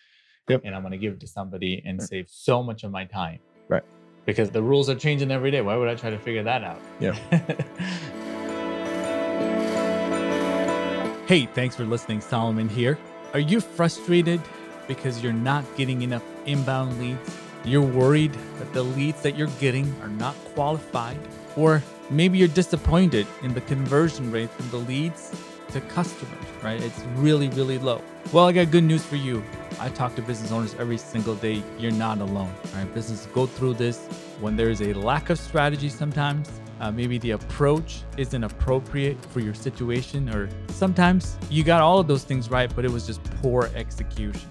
Yep. 0.47 0.61
And 0.65 0.75
I'm 0.75 0.81
going 0.83 0.91
to 0.91 0.97
give 0.99 1.13
it 1.13 1.19
to 1.21 1.27
somebody 1.27 1.81
and 1.83 1.99
Right. 1.99 2.07
save 2.07 2.29
so 2.29 2.61
much 2.61 2.83
of 2.83 2.91
my 2.91 3.05
time. 3.05 3.39
Right. 3.67 3.83
Because 4.25 4.51
the 4.51 4.61
rules 4.61 4.87
are 4.89 4.95
changing 4.95 5.31
every 5.31 5.49
day. 5.51 5.61
Why 5.61 5.75
would 5.75 5.89
I 5.89 5.95
try 5.95 6.11
to 6.11 6.19
figure 6.19 6.43
that 6.43 6.63
out? 6.63 6.79
Yeah. 6.99 7.13
hey, 11.27 11.47
thanks 11.53 11.75
for 11.75 11.85
listening. 11.85 12.21
Solomon 12.21 12.69
here. 12.69 12.97
Are 13.35 13.39
you 13.39 13.59
frustrated 13.59 14.39
because 14.87 15.21
you're 15.21 15.33
not 15.33 15.65
getting 15.75 16.03
enough 16.03 16.23
inbound 16.45 16.97
leads? 17.01 17.37
You're 17.65 17.81
worried 17.81 18.31
that 18.59 18.71
the 18.71 18.81
leads 18.81 19.21
that 19.23 19.35
you're 19.35 19.51
getting 19.59 19.93
are 20.01 20.07
not 20.07 20.35
qualified? 20.53 21.19
Or 21.57 21.83
maybe 22.09 22.37
you're 22.37 22.47
disappointed 22.47 23.27
in 23.41 23.53
the 23.53 23.59
conversion 23.59 24.31
rate 24.31 24.49
from 24.51 24.69
the 24.69 24.77
leads 24.77 25.35
to 25.73 25.81
customers, 25.81 26.45
right? 26.63 26.81
It's 26.81 27.01
really, 27.15 27.49
really 27.49 27.77
low. 27.77 28.01
Well, 28.31 28.47
I 28.47 28.53
got 28.53 28.71
good 28.71 28.85
news 28.85 29.03
for 29.03 29.17
you. 29.17 29.43
I 29.81 29.89
talk 29.89 30.15
to 30.15 30.21
business 30.21 30.53
owners 30.53 30.73
every 30.75 30.97
single 30.97 31.35
day. 31.35 31.61
You're 31.77 31.91
not 31.91 32.19
alone, 32.19 32.53
right? 32.73 32.93
Businesses 32.93 33.27
go 33.33 33.47
through 33.47 33.73
this 33.73 34.07
when 34.39 34.55
there's 34.55 34.81
a 34.81 34.93
lack 34.93 35.29
of 35.29 35.37
strategy 35.39 35.89
sometimes. 35.89 36.49
Uh, 36.79 36.91
maybe 36.91 37.17
the 37.17 37.31
approach 37.31 38.01
isn't 38.17 38.43
appropriate 38.43 39.23
for 39.25 39.39
your 39.39 39.53
situation, 39.53 40.29
or 40.29 40.49
sometimes 40.69 41.37
you 41.49 41.63
got 41.63 41.81
all 41.81 41.99
of 41.99 42.07
those 42.07 42.23
things 42.23 42.49
right, 42.49 42.73
but 42.75 42.83
it 42.83 42.91
was 42.91 43.07
just 43.07 43.23
poor 43.41 43.69
execution. 43.75 44.49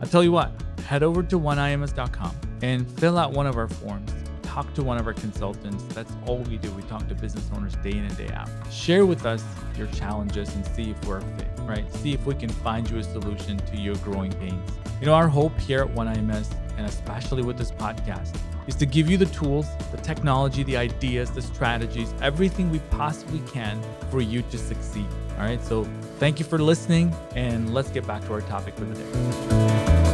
I'll 0.00 0.08
tell 0.08 0.22
you 0.22 0.32
what, 0.32 0.52
head 0.86 1.02
over 1.02 1.22
to 1.22 1.40
oneims.com 1.40 2.36
and 2.62 2.90
fill 2.98 3.18
out 3.18 3.32
one 3.32 3.46
of 3.46 3.56
our 3.56 3.68
forms. 3.68 4.12
Talk 4.42 4.74
to 4.74 4.82
one 4.82 4.98
of 4.98 5.06
our 5.06 5.14
consultants. 5.14 5.82
That's 5.94 6.12
all 6.26 6.38
we 6.38 6.58
do. 6.58 6.70
We 6.72 6.82
talk 6.82 7.08
to 7.08 7.14
business 7.14 7.48
owners 7.56 7.74
day 7.76 7.92
in 7.92 8.04
and 8.04 8.16
day 8.18 8.28
out. 8.34 8.50
Share 8.70 9.06
with 9.06 9.24
us 9.24 9.42
your 9.78 9.86
challenges 9.88 10.54
and 10.54 10.66
see 10.66 10.90
if 10.90 11.04
we're 11.06 11.18
a 11.18 11.22
fit, 11.38 11.48
right? 11.60 11.90
See 11.94 12.12
if 12.12 12.26
we 12.26 12.34
can 12.34 12.50
find 12.50 12.88
you 12.90 12.98
a 12.98 13.02
solution 13.02 13.56
to 13.56 13.76
your 13.78 13.94
growing 13.96 14.32
pains. 14.32 14.70
You 15.00 15.06
know, 15.06 15.14
our 15.14 15.28
hope 15.28 15.58
here 15.58 15.80
at 15.80 15.94
OneIMS, 15.94 16.52
and 16.76 16.86
especially 16.86 17.42
with 17.42 17.56
this 17.56 17.70
podcast, 17.70 18.36
is 18.66 18.74
to 18.76 18.86
give 18.86 19.10
you 19.10 19.16
the 19.16 19.26
tools, 19.26 19.66
the 19.90 19.96
technology, 19.98 20.62
the 20.62 20.76
ideas, 20.76 21.30
the 21.30 21.42
strategies, 21.42 22.14
everything 22.22 22.70
we 22.70 22.78
possibly 22.90 23.40
can 23.50 23.80
for 24.10 24.20
you 24.20 24.42
to 24.42 24.58
succeed. 24.58 25.06
All 25.38 25.44
right. 25.44 25.62
So 25.64 25.86
thank 26.18 26.38
you 26.38 26.44
for 26.44 26.58
listening, 26.58 27.14
and 27.34 27.74
let's 27.74 27.90
get 27.90 28.06
back 28.06 28.22
to 28.26 28.34
our 28.34 28.42
topic 28.42 28.74
for 28.74 28.84
the 28.84 28.94
day. 28.94 30.12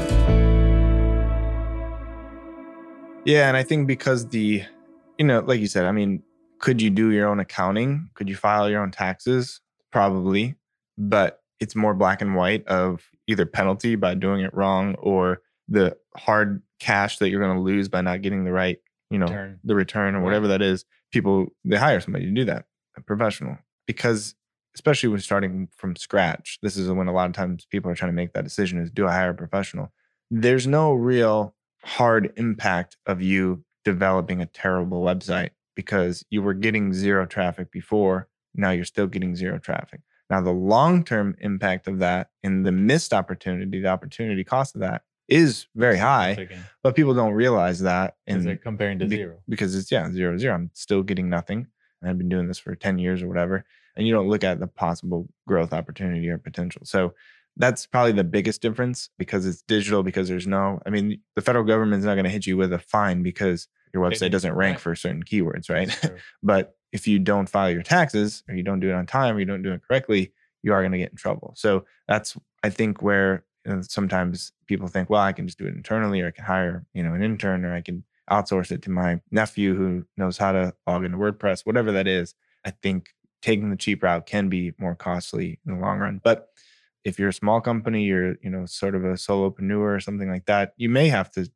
Yeah, 3.24 3.48
and 3.48 3.56
I 3.56 3.62
think 3.62 3.86
because 3.86 4.28
the 4.28 4.62
you 5.18 5.26
know, 5.26 5.40
like 5.40 5.60
you 5.60 5.66
said, 5.66 5.84
I 5.84 5.92
mean, 5.92 6.22
could 6.60 6.80
you 6.80 6.90
do 6.90 7.10
your 7.10 7.28
own 7.28 7.40
accounting? 7.40 8.08
Could 8.14 8.28
you 8.28 8.36
file 8.36 8.70
your 8.70 8.80
own 8.80 8.90
taxes? 8.90 9.60
Probably, 9.90 10.54
but 10.96 11.42
it's 11.60 11.74
more 11.74 11.94
black 11.94 12.22
and 12.22 12.34
white 12.34 12.66
of 12.66 13.02
either 13.26 13.44
penalty 13.44 13.96
by 13.96 14.14
doing 14.14 14.40
it 14.40 14.54
wrong 14.54 14.94
or 14.94 15.42
the 15.68 15.96
hard 16.16 16.62
cash 16.78 17.19
that 17.19 17.28
you're 17.30 17.42
going 17.42 17.56
to 17.56 17.62
lose 17.62 17.88
by 17.88 18.00
not 18.00 18.22
getting 18.22 18.44
the 18.44 18.52
right, 18.52 18.78
you 19.10 19.19
know, 19.19 19.26
Turn. 19.26 19.60
the 19.64 19.75
return 19.75 20.14
or 20.14 20.19
Right. 20.19 20.25
whatever 20.25 20.48
that 20.48 20.62
is. 20.62 20.84
People 21.12 21.46
they 21.64 21.76
hire 21.76 22.00
somebody 22.00 22.26
to 22.26 22.30
do 22.30 22.44
that, 22.44 22.66
a 22.96 23.00
professional, 23.00 23.58
because 23.86 24.34
especially 24.75 25.08
when 25.08 25.20
starting 25.20 25.69
from 25.76 25.96
scratch, 25.96 26.58
this 26.62 26.76
is 26.76 26.90
when 26.90 27.08
a 27.08 27.12
lot 27.12 27.26
of 27.28 27.34
times 27.34 27.66
people 27.70 27.90
are 27.90 27.94
trying 27.94 28.10
to 28.12 28.16
make 28.16 28.32
that 28.34 28.44
decision: 28.44 28.78
is 28.78 28.90
do 28.90 29.06
I 29.06 29.12
hire 29.12 29.30
a 29.30 29.34
professional? 29.34 29.92
There's 30.30 30.66
no 30.66 30.92
real 30.92 31.54
hard 31.82 32.32
impact 32.36 32.96
of 33.06 33.22
you 33.22 33.64
developing 33.84 34.42
a 34.42 34.46
terrible 34.46 35.02
website 35.02 35.50
because 35.75 36.25
you 36.28 36.42
were 36.42 36.52
getting 36.54 36.92
zero 36.92 37.25
traffic 37.25 37.70
before. 37.72 38.28
Now 38.54 38.70
you're 38.70 38.84
still 38.84 39.06
getting 39.06 39.34
zero 39.34 39.58
traffic. 39.58 40.00
Now, 40.28 40.42
the 40.42 40.50
long 40.52 41.04
term 41.04 41.36
impact 41.40 41.86
of 41.88 42.00
that 42.00 42.28
and 42.42 42.66
the 42.66 42.72
missed 42.72 43.14
opportunity, 43.14 43.80
the 43.80 43.88
opportunity 43.88 44.44
cost 44.44 44.75
of 44.75 44.82
that 44.82 45.02
is 45.28 45.66
very 45.75 45.99
high, 45.99 46.49
but 46.82 46.97
people 46.97 47.14
don't 47.14 47.32
realize 47.32 47.80
that. 47.80 48.16
And 48.26 48.42
they're 48.44 48.56
comparing 48.56 48.99
to 49.00 49.06
be- 49.06 49.16
zero. 49.16 49.38
because 49.49 49.75
it's 49.76 49.90
yeah 49.92 50.11
zero 50.11 50.37
zero. 50.38 50.54
I'm 50.54 50.70
still 50.73 51.02
getting 51.02 51.28
nothing 51.28 51.66
and 52.00 52.11
i've 52.11 52.18
been 52.18 52.28
doing 52.28 52.47
this 52.47 52.58
for 52.58 52.75
10 52.76 52.99
years 52.99 53.23
or 53.23 53.28
whatever 53.28 53.64
and 53.97 54.06
you 54.06 54.14
don't 54.14 54.28
look 54.28 54.44
at 54.44 54.61
the 54.61 54.68
possible 54.68 55.28
growth 55.49 55.73
opportunity 55.73 56.28
or 56.28 56.38
potential. 56.38 56.82
So 56.85 57.14
that's 57.56 57.87
probably 57.87 58.12
the 58.12 58.23
biggest 58.23 58.62
difference 58.62 59.11
because 59.18 59.44
it's 59.44 59.62
digital 59.62 60.04
because 60.04 60.28
there's 60.28 60.47
no 60.47 60.80
i 60.87 60.90
mean 60.90 61.20
the 61.35 61.42
federal 61.42 61.64
government's 61.64 62.06
not 62.06 62.14
going 62.14 62.25
to 62.25 62.30
hit 62.30 62.47
you 62.47 62.56
with 62.56 62.73
a 62.73 62.78
fine 62.78 63.23
because 63.25 63.66
your 63.92 64.08
website 64.08 64.30
doesn't 64.30 64.54
rank 64.54 64.78
for 64.78 64.94
certain 64.94 65.25
keywords 65.25 65.68
right? 65.68 65.90
But 66.42 66.76
if 66.92 67.08
you 67.08 67.18
don't 67.18 67.49
file 67.49 67.70
your 67.70 67.82
taxes 67.82 68.44
or 68.49 68.54
you 68.54 68.62
don't 68.62 68.80
do 68.80 68.90
it 68.90 68.94
on 68.94 69.06
time 69.06 69.37
or 69.37 69.40
you 69.40 69.44
don't 69.47 69.62
do 69.62 69.73
it 69.73 69.82
correctly 69.87 70.32
you 70.62 70.73
are 70.73 70.82
going 70.82 70.92
to 70.92 70.99
get 70.99 71.11
in 71.11 71.16
trouble. 71.16 71.54
So 71.56 71.85
that's 72.06 72.37
i 72.62 72.70
think 72.70 73.02
where 73.02 73.44
know, 73.68 73.82
sometimes 73.82 74.52
people 74.66 74.88
think 74.88 75.10
well 75.10 75.22
i 75.22 75.32
can 75.32 75.46
just 75.46 75.58
do 75.58 75.66
it 75.66 75.75
internally 75.75 76.20
or 76.20 76.28
i 76.28 76.30
can 76.30 76.44
hire 76.44 76.84
you 76.94 77.02
know 77.02 77.14
an 77.14 77.22
intern 77.22 77.64
or 77.64 77.75
i 77.75 77.80
can 77.80 78.04
outsource 78.30 78.70
it 78.70 78.82
to 78.82 78.90
my 78.90 79.20
nephew 79.30 79.75
who 79.75 80.04
knows 80.16 80.37
how 80.37 80.52
to 80.52 80.72
log 80.87 81.04
into 81.04 81.16
wordpress 81.16 81.64
whatever 81.64 81.92
that 81.92 82.06
is 82.06 82.34
i 82.64 82.70
think 82.70 83.10
taking 83.42 83.70
the 83.70 83.76
cheap 83.76 84.02
route 84.02 84.26
can 84.26 84.48
be 84.48 84.72
more 84.78 84.94
costly 84.94 85.58
in 85.66 85.75
the 85.75 85.80
long 85.80 85.98
run. 85.98 86.20
But 86.22 86.48
if 87.04 87.18
you're 87.18 87.28
a 87.28 87.32
small 87.34 87.60
company 87.60 88.04
you're 88.04 88.34
you 88.42 88.50
know 88.50 88.66
sort 88.66 88.94
of 88.94 89.04
a 89.04 89.12
solopreneur 89.14 89.96
or 89.96 90.00
something 90.00 90.28
like 90.28 90.44
that 90.46 90.75
you 90.76 90.88
may 90.88 91.08
have 91.08 91.30
to 91.30 91.48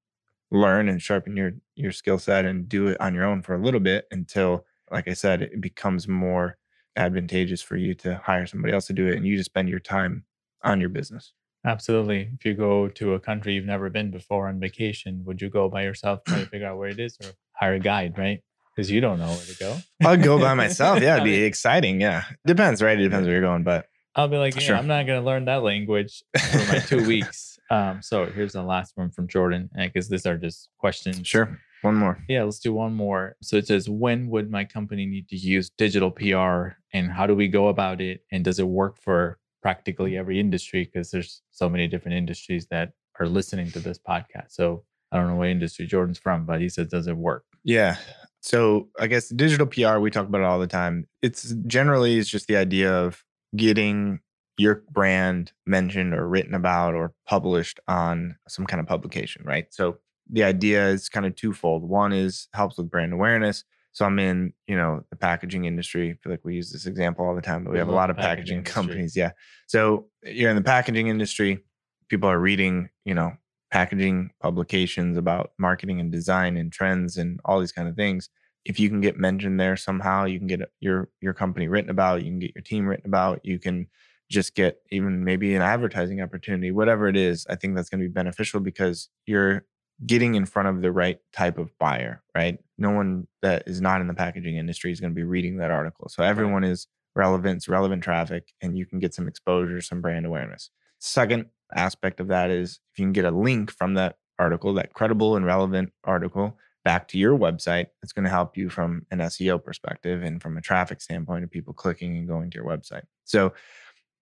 learn 0.50 0.88
and 0.88 1.02
sharpen 1.02 1.36
your 1.36 1.52
your 1.74 1.92
skill 1.92 2.18
set 2.18 2.44
and 2.44 2.68
do 2.68 2.86
it 2.86 3.00
on 3.00 3.12
your 3.12 3.24
own 3.24 3.42
for 3.42 3.54
a 3.54 3.62
little 3.62 3.80
bit 3.80 4.06
until 4.12 4.64
like 4.90 5.08
i 5.08 5.12
said 5.12 5.42
it 5.42 5.60
becomes 5.60 6.06
more 6.06 6.56
advantageous 6.96 7.60
for 7.60 7.76
you 7.76 7.92
to 7.92 8.14
hire 8.24 8.46
somebody 8.46 8.72
else 8.72 8.86
to 8.86 8.92
do 8.92 9.08
it 9.08 9.16
and 9.16 9.26
you 9.26 9.36
just 9.36 9.50
spend 9.50 9.68
your 9.68 9.80
time 9.80 10.24
on 10.62 10.80
your 10.80 10.88
business 10.88 11.32
Absolutely. 11.64 12.28
If 12.34 12.44
you 12.44 12.54
go 12.54 12.88
to 12.88 13.14
a 13.14 13.20
country 13.20 13.54
you've 13.54 13.64
never 13.66 13.88
been 13.88 14.10
before 14.10 14.48
on 14.48 14.58
vacation, 14.58 15.22
would 15.24 15.40
you 15.40 15.48
go 15.48 15.68
by 15.68 15.82
yourself 15.84 16.20
try 16.26 16.40
to 16.40 16.46
figure 16.52 16.66
out 16.66 16.78
where 16.78 16.88
it 16.88 16.98
is 16.98 17.16
or 17.22 17.30
hire 17.52 17.74
a 17.74 17.78
guide, 17.78 18.18
right? 18.18 18.40
Because 18.74 18.90
you 18.90 19.00
don't 19.00 19.18
know 19.18 19.28
where 19.28 19.36
to 19.36 19.56
go. 19.58 19.76
i'd 20.08 20.22
go 20.22 20.38
by 20.38 20.54
myself 20.54 21.00
yeah 21.02 21.16
it'd 21.16 21.24
be 21.24 21.42
exciting 21.52 22.00
yeah 22.00 22.24
depends 22.46 22.80
right 22.82 22.98
it 22.98 23.02
depends 23.02 23.26
where 23.26 23.34
you're 23.36 23.42
going 23.44 23.62
but 23.62 23.84
I'll 24.14 24.28
be 24.28 24.36
like, 24.36 24.54
yeah, 24.54 24.60
Sure. 24.60 24.76
I'm 24.76 24.86
not 24.86 25.06
going 25.06 25.18
to 25.20 25.24
learn 25.24 25.46
that 25.46 25.62
language 25.62 26.22
for 26.38 26.58
my 26.72 26.78
two 26.80 27.06
weeks. 27.14 27.58
Um, 27.70 28.02
so 28.02 28.26
here's 28.26 28.52
the 28.52 28.62
last 28.62 28.92
one 28.94 29.10
from 29.10 29.26
Jordan, 29.26 29.70
because 29.74 30.08
these 30.10 30.26
are 30.26 30.36
just 30.36 30.68
questions. 30.78 31.26
sure 31.26 31.58
One 31.80 31.94
more. 31.94 32.22
Yeah, 32.28 32.42
let's 32.44 32.58
do 32.58 32.74
one 32.74 32.92
more. 32.92 33.36
So 33.42 33.56
it 33.56 33.66
says, 33.66 33.88
when 33.88 34.28
would 34.28 34.50
my 34.50 34.64
company 34.64 35.06
need 35.06 35.28
to 35.30 35.36
use 35.36 35.70
digital 35.70 36.10
PR 36.10 36.76
and 36.92 37.10
how 37.10 37.26
do 37.26 37.34
we 37.34 37.48
go 37.48 37.68
about 37.68 38.02
it? 38.02 38.20
And 38.30 38.44
does 38.44 38.58
it 38.58 38.66
work 38.68 38.98
for 38.98 39.38
practically 39.62 40.16
every 40.16 40.38
industry? 40.38 40.84
Because 40.84 41.10
there's 41.10 41.42
so 41.50 41.68
many 41.68 41.86
different 41.88 42.16
industries 42.18 42.66
that 42.70 42.92
are 43.18 43.26
listening 43.26 43.70
to 43.70 43.80
this 43.80 43.98
podcast. 43.98 44.50
So 44.50 44.84
I 45.10 45.16
don't 45.16 45.28
know 45.28 45.36
what 45.36 45.48
industry 45.48 45.86
Jordan's 45.86 46.18
from, 46.18 46.44
but 46.44 46.60
he 46.60 46.68
says, 46.68 46.88
does 46.88 47.06
it 47.06 47.16
work? 47.16 47.44
Yeah. 47.64 47.96
So 48.40 48.88
I 48.98 49.06
guess 49.06 49.28
digital 49.28 49.66
PR, 49.66 49.98
we 49.98 50.10
talk 50.10 50.26
about 50.26 50.40
it 50.40 50.46
all 50.46 50.58
the 50.58 50.66
time. 50.66 51.06
It's 51.22 51.54
generally 51.66 52.18
it's 52.18 52.28
just 52.28 52.48
the 52.48 52.56
idea 52.56 52.92
of 52.92 53.22
getting 53.54 54.20
your 54.58 54.82
brand 54.90 55.52
mentioned 55.66 56.14
or 56.14 56.28
written 56.28 56.54
about 56.54 56.94
or 56.94 57.12
published 57.26 57.80
on 57.88 58.36
some 58.48 58.66
kind 58.66 58.80
of 58.80 58.86
publication, 58.86 59.42
right? 59.44 59.66
So 59.70 59.98
the 60.30 60.44
idea 60.44 60.88
is 60.88 61.08
kind 61.08 61.26
of 61.26 61.36
twofold. 61.36 61.82
One 61.82 62.12
is 62.12 62.48
helps 62.52 62.76
with 62.78 62.90
brand 62.90 63.12
awareness. 63.12 63.64
So 63.92 64.06
I'm 64.06 64.18
in, 64.18 64.52
you 64.66 64.76
know, 64.76 65.04
the 65.10 65.16
packaging 65.16 65.66
industry. 65.66 66.10
I 66.10 66.14
feel 66.22 66.32
like 66.32 66.44
we 66.44 66.54
use 66.54 66.72
this 66.72 66.86
example 66.86 67.26
all 67.26 67.34
the 67.34 67.42
time, 67.42 67.64
but 67.64 67.70
we, 67.70 67.74
We 67.74 67.78
have 67.78 67.88
a 67.88 67.92
lot 67.92 68.10
of 68.10 68.16
packaging 68.16 68.58
packaging, 68.58 68.64
companies. 68.64 69.16
Yeah. 69.16 69.32
So 69.66 70.06
you're 70.22 70.50
in 70.50 70.56
the 70.56 70.62
packaging 70.62 71.08
industry. 71.08 71.62
People 72.08 72.28
are 72.28 72.38
reading, 72.38 72.88
you 73.04 73.14
know, 73.14 73.32
packaging 73.70 74.30
publications 74.40 75.16
about 75.16 75.52
marketing 75.58 76.00
and 76.00 76.10
design 76.10 76.56
and 76.56 76.72
trends 76.72 77.16
and 77.16 77.40
all 77.44 77.60
these 77.60 77.72
kind 77.72 77.88
of 77.88 77.96
things. 77.96 78.28
If 78.64 78.78
you 78.78 78.88
can 78.88 79.00
get 79.00 79.18
mentioned 79.18 79.58
there 79.58 79.76
somehow, 79.76 80.24
you 80.24 80.38
can 80.38 80.46
get 80.46 80.62
uh, 80.62 80.66
your 80.80 81.08
your 81.20 81.34
company 81.34 81.68
written 81.68 81.90
about. 81.90 82.22
You 82.22 82.30
can 82.30 82.38
get 82.38 82.54
your 82.54 82.62
team 82.62 82.86
written 82.86 83.06
about. 83.06 83.40
You 83.44 83.58
can 83.58 83.88
just 84.30 84.54
get 84.54 84.78
even 84.90 85.24
maybe 85.24 85.54
an 85.54 85.62
advertising 85.62 86.22
opportunity, 86.22 86.70
whatever 86.70 87.08
it 87.08 87.16
is. 87.16 87.46
I 87.50 87.56
think 87.56 87.74
that's 87.74 87.88
going 87.88 88.00
to 88.00 88.08
be 88.08 88.12
beneficial 88.12 88.60
because 88.60 89.08
you're 89.26 89.64
getting 90.04 90.34
in 90.34 90.46
front 90.46 90.68
of 90.68 90.82
the 90.82 90.92
right 90.92 91.18
type 91.32 91.58
of 91.58 91.76
buyer, 91.78 92.22
right? 92.34 92.58
No 92.78 92.90
one 92.90 93.26
that 93.42 93.64
is 93.66 93.80
not 93.80 94.00
in 94.00 94.08
the 94.08 94.14
packaging 94.14 94.56
industry 94.56 94.90
is 94.90 95.00
going 95.00 95.12
to 95.12 95.14
be 95.14 95.22
reading 95.22 95.58
that 95.58 95.70
article. 95.70 96.08
So 96.08 96.22
everyone 96.22 96.64
is 96.64 96.86
relevant, 97.14 97.58
it's 97.58 97.68
relevant 97.68 98.02
traffic, 98.02 98.52
and 98.60 98.76
you 98.76 98.86
can 98.86 98.98
get 98.98 99.14
some 99.14 99.28
exposure, 99.28 99.80
some 99.80 100.00
brand 100.00 100.26
awareness. 100.26 100.70
Second 100.98 101.46
aspect 101.74 102.20
of 102.20 102.28
that 102.28 102.50
is 102.50 102.80
if 102.92 102.98
you 102.98 103.04
can 103.04 103.12
get 103.12 103.24
a 103.24 103.30
link 103.30 103.70
from 103.70 103.94
that 103.94 104.16
article, 104.38 104.74
that 104.74 104.92
credible 104.92 105.36
and 105.36 105.46
relevant 105.46 105.92
article, 106.04 106.58
back 106.84 107.06
to 107.08 107.18
your 107.18 107.38
website, 107.38 107.86
it's 108.02 108.12
going 108.12 108.24
to 108.24 108.30
help 108.30 108.56
you 108.56 108.68
from 108.68 109.06
an 109.10 109.18
SEO 109.18 109.62
perspective 109.62 110.22
and 110.22 110.42
from 110.42 110.56
a 110.56 110.60
traffic 110.60 111.00
standpoint 111.00 111.44
of 111.44 111.50
people 111.50 111.72
clicking 111.72 112.16
and 112.16 112.26
going 112.26 112.50
to 112.50 112.56
your 112.56 112.66
website. 112.66 113.04
So 113.24 113.52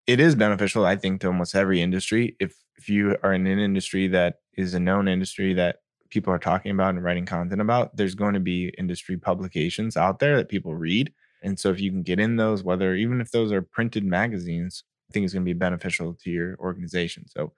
it 0.06 0.20
is 0.20 0.34
beneficial, 0.34 0.84
I 0.84 0.96
think, 0.96 1.20
to 1.20 1.28
almost 1.28 1.54
every 1.54 1.80
industry. 1.80 2.37
If 2.38 2.54
if 2.80 2.88
you 2.88 3.16
are 3.22 3.34
in 3.34 3.46
an 3.46 3.58
industry 3.58 4.08
that 4.08 4.37
is 4.61 4.75
a 4.75 4.81
known 4.81 5.09
industry 5.09 5.55
that 5.55 5.76
people 6.11 6.33
are 6.33 6.38
talking 6.38 6.73
about 6.73 6.90
and 6.95 7.02
writing 7.05 7.25
content 7.26 7.61
about, 7.61 7.97
there's 7.97 8.14
going 8.14 8.35
to 8.35 8.40
be 8.40 8.73
industry 8.79 9.17
publications 9.17 9.97
out 9.97 10.19
there 10.19 10.37
that 10.37 10.49
people 10.49 10.75
read. 10.75 11.12
And 11.43 11.59
so 11.59 11.71
if 11.71 11.81
you 11.81 11.90
can 11.90 12.02
get 12.02 12.19
in 12.21 12.37
those, 12.37 12.62
whether 12.64 12.95
even 12.95 13.21
if 13.21 13.31
those 13.31 13.52
are 13.52 13.62
printed 13.62 14.05
magazines, 14.05 14.85
I 15.09 15.12
think 15.12 15.25
it's 15.25 15.33
going 15.33 15.45
to 15.45 15.49
be 15.49 15.59
beneficial 15.59 16.14
to 16.14 16.31
your 16.31 16.57
organization. 16.59 17.26
So 17.29 17.52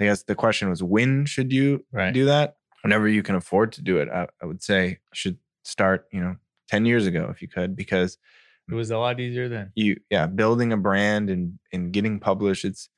I 0.00 0.04
guess 0.04 0.24
the 0.24 0.34
question 0.34 0.68
was 0.68 0.82
when 0.82 1.26
should 1.26 1.52
you 1.52 1.84
Right. 1.92 2.12
do 2.12 2.24
that? 2.26 2.56
Whenever 2.82 3.08
you 3.08 3.22
can 3.22 3.36
afford 3.36 3.70
to 3.72 3.82
do 3.82 3.98
it. 3.98 4.08
I, 4.08 4.26
I 4.42 4.46
would 4.46 4.62
say 4.62 4.98
should 5.14 5.38
start, 5.64 6.06
you 6.12 6.20
know, 6.20 6.36
10 6.68 6.84
years 6.86 7.06
ago 7.06 7.28
if 7.30 7.40
you 7.40 7.46
could, 7.48 7.76
because 7.76 8.18
It 8.68 8.74
was 8.74 8.90
a 8.90 8.98
lot 8.98 9.20
easier 9.20 9.48
then. 9.48 9.70
you 9.76 9.96
yeah 10.10 10.26
building 10.26 10.72
a 10.72 10.76
brand 10.76 11.30
and 11.30 11.58
and 11.72 11.92
getting 11.92 12.18
published 12.18 12.64
it's 12.64 12.88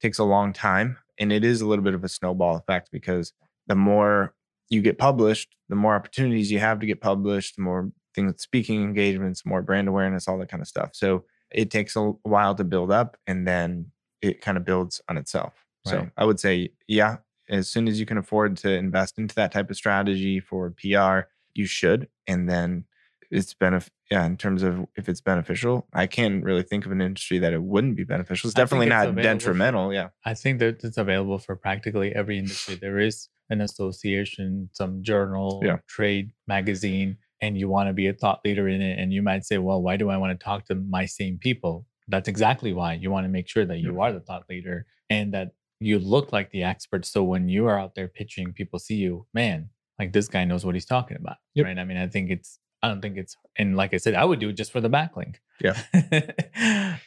takes 0.00 0.18
a 0.18 0.24
long 0.24 0.52
time 0.52 0.96
and 1.18 1.32
it 1.32 1.44
is 1.44 1.60
a 1.60 1.66
little 1.66 1.84
bit 1.84 1.94
of 1.94 2.04
a 2.04 2.08
snowball 2.08 2.56
effect 2.56 2.90
because 2.92 3.32
the 3.66 3.74
more 3.74 4.34
you 4.70 4.82
get 4.82 4.98
published 4.98 5.56
the 5.68 5.76
more 5.76 5.94
opportunities 5.94 6.50
you 6.50 6.58
have 6.58 6.78
to 6.78 6.86
get 6.86 7.00
published 7.00 7.56
the 7.56 7.62
more 7.62 7.90
things 8.14 8.42
speaking 8.42 8.82
engagements 8.82 9.44
more 9.46 9.62
brand 9.62 9.88
awareness 9.88 10.28
all 10.28 10.38
that 10.38 10.50
kind 10.50 10.60
of 10.60 10.68
stuff. 10.68 10.90
So 10.92 11.24
it 11.50 11.70
takes 11.70 11.96
a 11.96 12.10
while 12.22 12.54
to 12.54 12.64
build 12.64 12.90
up 12.90 13.16
and 13.26 13.46
then 13.46 13.86
it 14.20 14.40
kind 14.40 14.58
of 14.58 14.64
builds 14.64 15.00
on 15.08 15.16
itself. 15.16 15.64
So 15.86 16.08
i 16.18 16.24
would 16.24 16.38
say 16.38 16.70
yeah 16.86 17.16
as 17.48 17.66
soon 17.68 17.88
as 17.88 17.98
you 17.98 18.04
can 18.04 18.18
afford 18.18 18.58
to 18.58 18.70
invest 18.70 19.18
into 19.18 19.34
that 19.36 19.52
type 19.52 19.70
of 19.70 19.76
strategy 19.76 20.38
for 20.38 20.70
pr 20.70 21.20
you 21.54 21.64
should 21.64 22.08
and 22.26 22.48
then 22.48 22.84
it's 23.30 23.52
benef- 23.54 23.88
yeah 24.10 24.24
in 24.24 24.36
terms 24.36 24.62
of 24.62 24.86
if 24.96 25.08
it's 25.08 25.20
beneficial 25.20 25.86
i 25.92 26.06
can't 26.06 26.42
really 26.44 26.62
think 26.62 26.86
of 26.86 26.92
an 26.92 27.00
industry 27.02 27.38
that 27.38 27.52
it 27.52 27.62
wouldn't 27.62 27.94
be 27.96 28.04
beneficial 28.04 28.48
it's 28.48 28.54
definitely 28.54 28.86
it's 28.86 28.90
not 28.92 29.08
available 29.08 29.22
for- 29.22 29.34
detrimental 29.34 29.92
yeah 29.92 30.08
I 30.24 30.34
think 30.34 30.58
that 30.60 30.82
it's 30.84 30.96
available 30.98 31.38
for 31.38 31.56
practically 31.56 32.14
every 32.14 32.38
industry. 32.38 32.74
There 32.74 32.98
is 32.98 33.28
an 33.50 33.60
association, 33.62 34.68
some 34.72 35.02
journal, 35.02 35.60
Yeah. 35.64 35.78
trade 35.88 36.32
magazine, 36.46 37.16
and 37.40 37.56
you 37.58 37.68
want 37.68 37.88
to 37.88 37.92
be 37.94 38.06
a 38.08 38.12
thought 38.12 38.40
leader 38.44 38.68
in 38.68 38.80
it. 38.82 38.98
And 38.98 39.12
you 39.12 39.22
might 39.22 39.44
say, 39.44 39.56
well, 39.58 39.80
why 39.80 39.96
do 39.96 40.10
I 40.10 40.16
want 40.18 40.38
to 40.38 40.44
talk 40.44 40.66
to 40.66 40.74
my 40.74 41.06
same 41.06 41.38
people? 41.38 41.86
That's 42.08 42.28
exactly 42.28 42.72
why 42.72 42.94
you 42.94 43.10
want 43.10 43.24
to 43.24 43.28
make 43.28 43.48
sure 43.48 43.64
that 43.64 43.78
you 43.78 44.00
are 44.02 44.12
the 44.12 44.20
thought 44.20 44.44
leader 44.50 44.86
and 45.08 45.32
that 45.34 45.48
you 45.80 45.98
look 45.98 46.32
like 46.32 46.50
the 46.50 46.62
expert. 46.64 47.06
So 47.06 47.22
when 47.22 47.48
you 47.48 47.66
are 47.66 47.78
out 47.78 47.94
there 47.94 48.08
pitching, 48.08 48.52
people 48.52 48.78
see 48.78 48.96
you, 48.96 49.26
man, 49.32 49.70
like 49.98 50.12
this 50.12 50.28
guy 50.28 50.44
knows 50.44 50.64
what 50.66 50.74
he's 50.74 50.86
talking 50.86 51.16
about. 51.16 51.36
Yep. 51.54 51.66
Right. 51.66 51.78
I 51.78 51.84
mean, 51.84 51.96
I 51.98 52.06
think 52.08 52.30
it's, 52.30 52.58
I 52.82 52.88
don't 52.88 53.00
think 53.02 53.16
it's, 53.16 53.36
and 53.56 53.76
like 53.76 53.92
I 53.92 53.96
said, 53.96 54.14
I 54.14 54.24
would 54.24 54.38
do 54.38 54.50
it 54.50 54.52
just 54.54 54.70
for 54.72 54.80
the 54.80 54.88
backlink. 54.90 55.36
Yeah. 55.60 55.76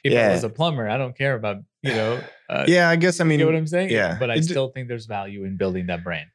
if 0.03 0.27
I 0.29 0.31
was 0.33 0.43
a 0.43 0.49
plumber, 0.49 0.89
I 0.89 0.97
don't 0.97 1.17
care 1.17 1.35
about, 1.35 1.57
you 1.81 1.93
know, 1.93 2.21
uh, 2.49 2.65
yeah 2.67 2.89
i 2.89 2.95
guess 2.97 3.21
i 3.21 3.23
mean 3.23 3.39
you 3.39 3.45
get 3.45 3.51
what 3.53 3.57
I'm 3.57 3.67
saying? 3.67 3.89
yeah. 3.91 4.17
But 4.19 4.29
I 4.29 4.33
It 4.35 4.41
d- 4.41 4.47
still 4.47 4.69
think 4.69 4.87
there's 4.89 5.05
value 5.05 5.45
in 5.45 5.55
building 5.57 5.87
that 5.87 6.03
brand. 6.03 6.29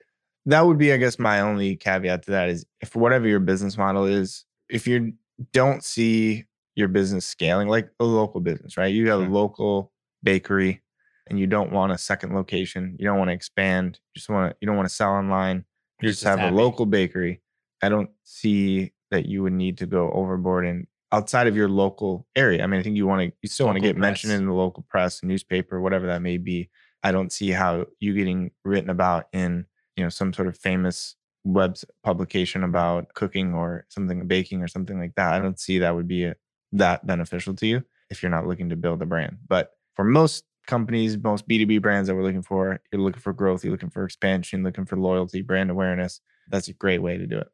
that 0.46 0.66
would 0.66 0.78
be 0.78 0.92
i 0.92 0.96
guess 0.96 1.18
my 1.18 1.40
only 1.40 1.76
caveat 1.76 2.22
to 2.24 2.30
that 2.30 2.48
is 2.48 2.64
if 2.80 2.96
whatever 2.96 3.28
your 3.28 3.40
business 3.40 3.76
model 3.76 4.06
is 4.06 4.44
if 4.70 4.86
you 4.86 5.12
don't 5.52 5.84
see 5.84 6.44
your 6.74 6.88
business 6.88 7.26
scaling 7.26 7.68
like 7.68 7.90
a 8.00 8.04
local 8.04 8.40
business 8.40 8.76
right 8.78 8.94
you 8.94 9.10
have 9.10 9.20
a 9.20 9.28
local 9.28 9.92
bakery 10.22 10.82
and 11.28 11.38
you 11.38 11.46
don't 11.46 11.70
want 11.72 11.92
a 11.92 11.98
second 11.98 12.34
location 12.34 12.96
you 12.98 13.04
don't 13.06 13.18
want 13.18 13.28
to 13.28 13.34
expand 13.34 13.98
you 14.14 14.18
just 14.18 14.30
want 14.30 14.50
to 14.50 14.56
you 14.60 14.66
don't 14.66 14.76
want 14.76 14.88
to 14.88 14.94
sell 14.94 15.10
online 15.12 15.64
you 16.00 16.08
just 16.08 16.20
just 16.20 16.24
have 16.28 16.38
happy. 16.38 16.54
a 16.54 16.56
local 16.58 16.86
bakery 16.86 17.42
i 17.82 17.88
don't 17.90 18.08
see 18.24 18.92
that 19.10 19.26
you 19.26 19.42
would 19.42 19.52
need 19.52 19.78
to 19.78 19.86
go 19.86 20.10
overboard 20.12 20.66
and 20.66 20.86
outside 21.12 21.46
of 21.46 21.56
your 21.56 21.68
local 21.68 22.26
area. 22.34 22.62
I 22.62 22.66
mean 22.66 22.80
i 22.80 22.82
think 22.82 22.96
you 22.96 23.06
want 23.06 23.22
to 23.22 23.36
you 23.42 23.48
still 23.48 23.66
want 23.66 23.76
to 23.76 23.82
get 23.82 23.96
mentioned 23.96 24.32
in 24.32 24.46
the 24.46 24.52
local 24.52 24.84
press 24.88 25.22
newspaper 25.22 25.80
whatever 25.80 26.06
that 26.06 26.22
may 26.22 26.38
be. 26.38 26.70
I 27.02 27.12
don't 27.12 27.32
see 27.32 27.50
how 27.50 27.86
you 28.00 28.14
getting 28.14 28.50
written 28.64 28.90
about 28.90 29.26
in 29.32 29.66
you 29.96 30.02
know 30.02 30.10
some 30.10 30.32
sort 30.32 30.48
of 30.48 30.58
famous 30.58 31.16
web 31.44 31.76
publication 32.02 32.64
about 32.64 33.14
cooking 33.14 33.54
or 33.54 33.86
something 33.88 34.26
baking 34.26 34.62
or 34.62 34.68
something 34.68 34.98
like 34.98 35.14
that. 35.14 35.34
I 35.34 35.38
don't 35.38 35.60
see 35.60 35.78
that 35.78 35.94
would 35.94 36.08
be 36.08 36.24
a, 36.24 36.34
that 36.72 37.06
beneficial 37.06 37.54
to 37.54 37.66
you 37.66 37.84
if 38.10 38.22
you're 38.22 38.30
not 38.30 38.46
looking 38.46 38.68
to 38.70 38.76
build 38.76 39.00
a 39.02 39.06
brand. 39.06 39.38
But 39.48 39.70
for 39.94 40.04
most 40.04 40.44
companies 40.66 41.16
most 41.16 41.46
b2b 41.46 41.80
brands 41.80 42.08
that 42.08 42.16
we're 42.16 42.24
looking 42.24 42.42
for 42.42 42.80
you're 42.92 43.00
looking 43.00 43.20
for 43.20 43.32
growth 43.32 43.62
you're 43.62 43.70
looking 43.70 43.88
for 43.88 44.02
expansion 44.02 44.64
looking 44.64 44.84
for 44.84 44.96
loyalty 44.96 45.40
brand 45.40 45.70
awareness. 45.70 46.20
That's 46.48 46.66
a 46.66 46.72
great 46.72 47.00
way 47.00 47.16
to 47.16 47.26
do 47.26 47.38
it. 47.38 47.46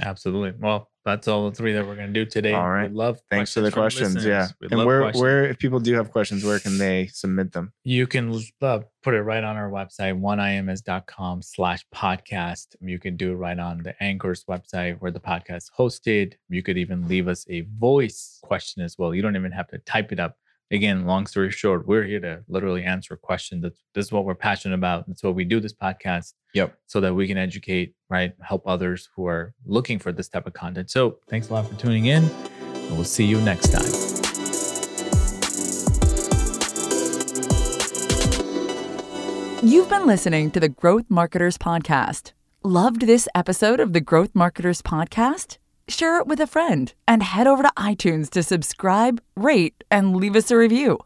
Absolutely. 0.00 0.52
Well, 0.58 0.90
that's 1.06 1.28
all 1.28 1.48
the 1.48 1.54
three 1.54 1.72
that 1.72 1.86
we're 1.86 1.94
going 1.94 2.12
to 2.12 2.24
do 2.24 2.26
today. 2.26 2.52
All 2.52 2.68
right. 2.68 2.90
We 2.90 2.96
love 2.96 3.20
thanks 3.30 3.54
for 3.54 3.60
the 3.60 3.70
questions 3.70 4.24
yeah. 4.24 4.48
We 4.60 4.68
and 4.72 4.84
where 4.84 5.02
questions. 5.02 5.22
where 5.22 5.44
if 5.46 5.58
people 5.58 5.78
do 5.78 5.94
have 5.94 6.10
questions 6.10 6.44
where 6.44 6.58
can 6.58 6.78
they 6.78 7.06
submit 7.06 7.52
them 7.52 7.72
You 7.84 8.08
can 8.08 8.38
uh, 8.60 8.80
put 9.04 9.14
it 9.14 9.22
right 9.22 9.44
on 9.44 9.56
our 9.56 9.70
website, 9.70 10.20
oneims.com 10.20 11.42
slash 11.42 11.86
podcast. 11.94 12.74
You 12.80 12.98
can 12.98 13.16
do 13.16 13.30
it 13.32 13.36
right 13.36 13.58
on 13.58 13.84
the 13.84 13.94
Anchor's 14.02 14.44
website 14.44 15.00
where 15.00 15.12
the 15.12 15.20
podcast 15.20 15.56
is 15.56 15.70
hosted. 15.78 16.34
You 16.48 16.62
could 16.64 16.76
even 16.76 17.06
leave 17.06 17.28
us 17.28 17.46
a 17.48 17.60
voice 17.78 18.40
question 18.42 18.82
as 18.82 18.98
well. 18.98 19.14
You 19.14 19.22
don't 19.22 19.36
even 19.36 19.52
have 19.52 19.68
to 19.68 19.78
type 19.78 20.10
it 20.10 20.18
up. 20.18 20.36
Again, 20.72 21.06
long 21.06 21.26
story 21.28 21.52
short, 21.52 21.86
we're 21.86 22.02
here 22.02 22.18
to 22.18 22.42
literally 22.48 22.82
answer 22.82 23.16
questions. 23.16 23.62
That's, 23.62 23.84
this 23.94 24.06
is 24.06 24.12
what 24.12 24.24
we're 24.24 24.34
passionate 24.34 24.74
about. 24.74 25.06
That's 25.06 25.22
what 25.22 25.36
we 25.36 25.44
do 25.44 25.60
this 25.60 25.72
podcast 25.72 26.32
yep 26.54 26.76
so 26.86 27.00
that 27.00 27.14
we 27.14 27.28
can 27.28 27.38
educate, 27.38 27.94
right? 28.10 28.32
Help 28.40 28.64
others 28.66 29.08
who 29.14 29.26
are 29.28 29.54
looking 29.64 30.00
for 30.00 30.10
this 30.10 30.28
type 30.28 30.44
of 30.46 30.54
content. 30.54 30.90
So 30.90 31.18
thanks 31.28 31.50
a 31.50 31.54
lot 31.54 31.68
for 31.68 31.76
tuning 31.76 32.06
in. 32.06 32.24
And 32.24 32.90
we'll 32.92 33.04
see 33.04 33.24
you 33.24 33.40
next 33.42 33.68
time. 33.68 33.84
You've 39.62 39.88
been 39.88 40.06
listening 40.06 40.50
to 40.50 40.58
the 40.58 40.68
Growth 40.68 41.04
Marketers 41.08 41.58
Podcast. 41.58 42.32
Loved 42.64 43.02
this 43.02 43.28
episode 43.36 43.78
of 43.78 43.92
the 43.92 44.00
Growth 44.00 44.34
Marketers 44.34 44.82
Podcast? 44.82 45.58
Share 45.88 46.18
it 46.18 46.26
with 46.26 46.40
a 46.40 46.48
friend 46.48 46.92
and 47.06 47.22
head 47.22 47.46
over 47.46 47.62
to 47.62 47.72
iTunes 47.76 48.28
to 48.30 48.42
subscribe, 48.42 49.20
rate, 49.36 49.84
and 49.88 50.16
leave 50.16 50.34
us 50.34 50.50
a 50.50 50.56
review. 50.56 50.98